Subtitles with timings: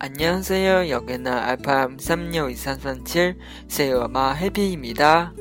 [0.00, 0.90] 안녕하세요.
[0.90, 3.36] 여기는 FM 36233
[3.68, 5.32] 세요마 해피입니다.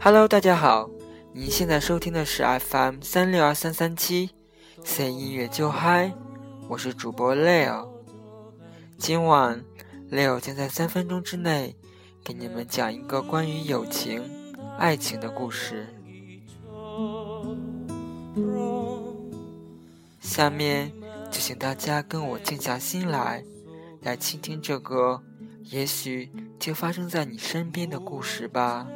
[0.00, 0.90] Hello，大家好，
[1.34, 4.30] 您现在收听的是 FM 三六二三三七
[4.84, 6.12] C 音乐就嗨，
[6.68, 7.88] 我是主播 Leo。
[8.98, 9.64] 今晚
[10.10, 11.74] Leo 将在三分钟之内
[12.22, 14.22] 给你们讲一个关于友情、
[14.78, 15.86] 爱情的故事。
[20.20, 20.92] 下面
[21.30, 23.44] 就请大家跟我静下心来，
[24.07, 25.21] 来倾听这个
[25.63, 28.87] 也许就发生在你身边的故事吧。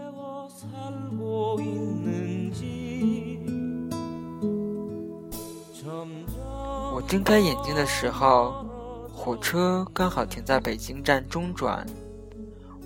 [6.93, 8.65] 我睁开眼睛的时候，
[9.13, 11.85] 火车刚好停在北京站中转。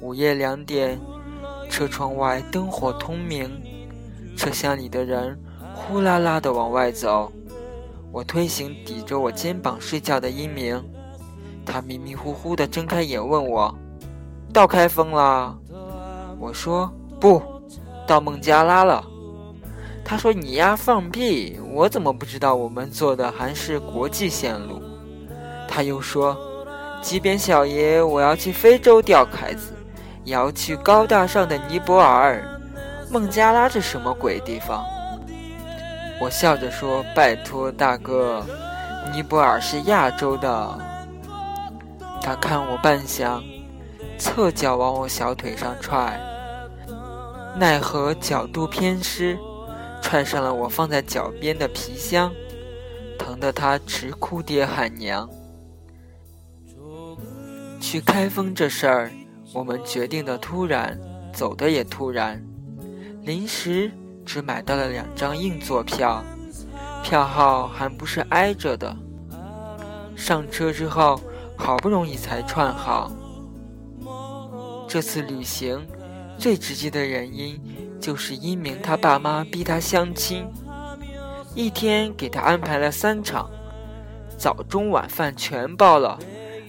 [0.02, 1.00] 午夜两点，
[1.70, 3.48] 车窗外灯火通明，
[4.36, 5.40] 车厢里的人
[5.76, 7.32] 呼啦啦的往外走。
[8.12, 10.84] 我推醒抵着我肩膀睡觉的一鸣，
[11.66, 13.76] 他迷迷糊糊的睁开眼问我
[14.54, 15.58] ：“到开封了？”
[16.40, 17.42] 我说：“不，
[18.06, 19.04] 到孟加拉了。”
[20.06, 21.60] 他说：“你丫放屁！
[21.74, 24.80] 我怎么不知道我们坐的还是国际线路？”
[25.68, 26.38] 他又说
[27.02, 29.74] ：“即便小爷我要去非洲钓凯子，
[30.24, 32.44] 也要去高大上的尼泊尔。
[33.10, 34.86] 孟加拉这什么鬼地方？”
[36.22, 38.46] 我笑着说：“拜托大哥，
[39.12, 40.80] 尼泊尔是亚洲的。”
[42.26, 43.40] 他看我半晌，
[44.18, 46.20] 侧脚往我小腿上踹，
[47.56, 49.38] 奈何角度偏失，
[50.02, 52.34] 踹上了我放在脚边的皮箱，
[53.20, 55.30] 疼得他直哭爹喊娘。
[57.80, 59.12] 去开封这事儿，
[59.54, 61.00] 我们决定的突然，
[61.32, 62.44] 走的也突然，
[63.22, 63.92] 临时。
[64.26, 66.24] 只买到了两张硬座票，
[67.04, 68.98] 票号还不是挨着的。
[70.16, 71.22] 上车之后，
[71.58, 73.12] 好不容易才串好。
[74.88, 75.86] 这次旅行
[76.38, 77.60] 最直接的原因，
[78.00, 80.48] 就是因明他爸妈逼他相亲，
[81.54, 83.50] 一天给他安排了三场，
[84.38, 86.20] 早中晚饭全包了，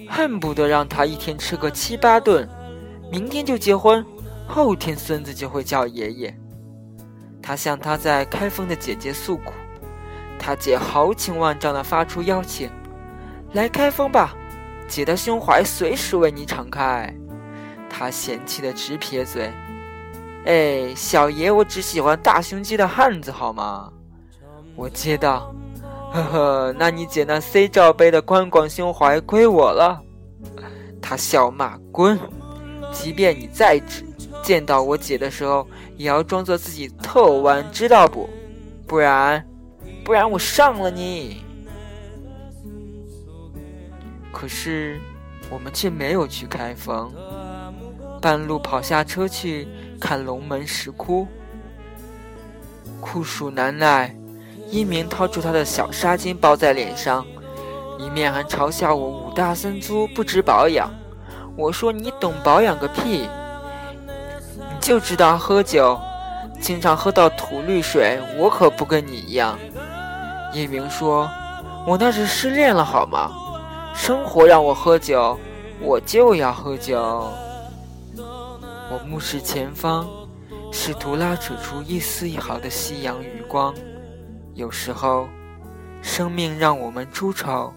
[0.08, 2.48] 恨不得让他一天吃个七八顿。
[3.12, 4.04] 明天就结婚，
[4.48, 6.36] 后天孙子就会叫爷爷。
[7.40, 9.52] 他向他在开封的姐姐诉苦，
[10.38, 12.68] 他姐豪情万丈地发出邀请
[13.54, 14.34] ：“来开封吧，
[14.88, 17.12] 姐的胸怀随时为你敞开。”
[17.88, 19.50] 他嫌弃的直撇嘴
[20.44, 23.90] ：“哎，小爷我只喜欢大胸肌的汉子，好吗？”
[24.76, 25.54] 我接道
[26.12, 30.00] ：“呵呵，那你姐那 C 罩杯的宽广胸怀归我了。”
[31.00, 32.18] 他笑骂：“滚！
[32.92, 34.04] 即便你再直。”
[34.42, 38.28] 见到我姐的时候，也要装作自己特弯，知道不？
[38.86, 39.44] 不然，
[40.04, 41.42] 不然我上了你。
[44.38, 45.00] 可是，
[45.48, 47.10] 我们却没有去开封，
[48.20, 49.66] 半路跑下车去
[49.98, 51.26] 看龙门石窟。
[53.00, 54.14] 酷暑难耐，
[54.68, 57.24] 一鸣掏出他的小纱巾包在脸上，
[57.98, 60.90] 一面还嘲笑我五大三粗不知保养。
[61.56, 63.26] 我说你懂保养个屁！
[64.54, 65.98] 你就知道喝酒，
[66.60, 68.20] 经常喝到吐绿水。
[68.36, 69.58] 我可不跟你一样。
[70.52, 71.26] 一鸣说
[71.88, 73.30] ：“我那是失恋了，好吗？
[73.96, 75.36] 生活让我喝酒，
[75.80, 76.96] 我就要喝酒。”
[78.88, 80.06] 我目视前方，
[80.70, 83.74] 试图拉扯出一丝一毫的夕阳余光。
[84.54, 85.26] 有时候，
[86.02, 87.72] 生命让我们出丑，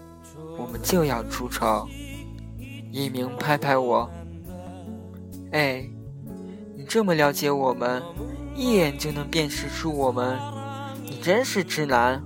[0.56, 1.88] 我们就要出丑。
[2.92, 4.08] 一鸣拍拍我
[5.52, 5.84] ：“哎。”
[6.76, 8.02] 你这么了解我们，
[8.54, 10.38] 一眼就能辨识出我们，
[11.02, 12.22] 你真是直男。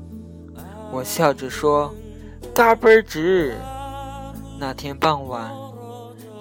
[0.93, 1.93] 我笑着说
[2.55, 3.57] ：“嘎嘣儿直。”
[4.59, 5.53] 那天傍晚，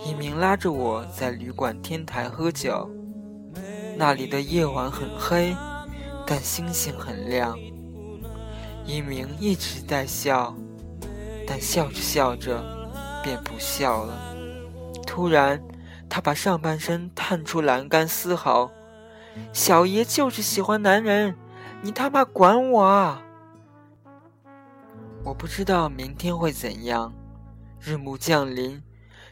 [0.06, 2.90] 一鸣拉着我在旅馆天台喝酒，
[3.98, 5.56] 那里的夜晚很黑，
[6.26, 7.58] 但星星很亮。
[8.86, 10.56] 一鸣一直在笑，
[11.48, 12.64] 但笑着笑着
[13.24, 14.14] 便不笑了。
[15.06, 15.62] 突然。
[16.10, 18.70] 他把上半身探出栏杆嘶吼
[19.52, 21.36] ：“小爷就是喜欢男人，
[21.82, 23.24] 你他妈管我啊！”
[25.26, 27.12] 我不知道明天会怎样，
[27.86, 28.82] 日暮降临，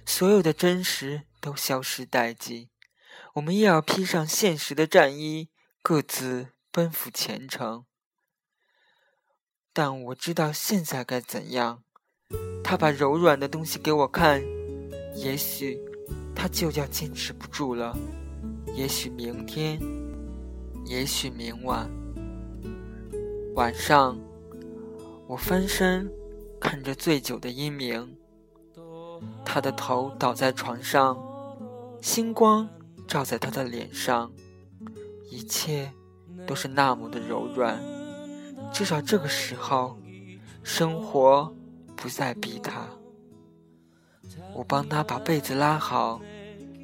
[0.06, 2.70] 所有的真实都消失殆尽，
[3.36, 5.50] 我们又要披上现实的战衣，
[5.82, 7.86] 各自奔赴前程。
[9.72, 11.84] 但我知道现在该怎样。
[12.62, 14.44] 他把柔软的东西给我看，
[15.16, 15.80] 也许。
[16.36, 17.96] 他就要坚持不住了，
[18.74, 19.80] 也许明天，
[20.86, 21.90] 也许明晚。
[23.54, 24.20] 晚上，
[25.28, 26.12] 我翻身
[26.60, 28.18] 看着醉酒的英明，
[29.44, 31.18] 他的头倒在床上，
[32.02, 32.68] 星光
[33.08, 34.32] 照在他的脸上，
[35.30, 35.92] 一切
[36.48, 37.82] 都是那么的柔软。
[38.72, 39.98] 至少这个时候，
[40.64, 41.54] 生活
[41.96, 42.88] 不再逼他。
[44.54, 46.22] 我帮他把被子拉好，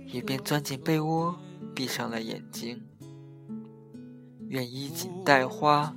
[0.06, 1.36] 一边钻进被窝，
[1.74, 2.84] 闭上了眼睛。
[4.50, 5.96] 愿衣锦带花，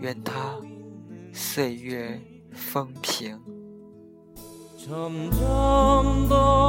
[0.00, 0.56] 愿他
[1.32, 2.20] 岁月
[2.52, 3.38] 风平。
[4.82, 6.59] 점점 더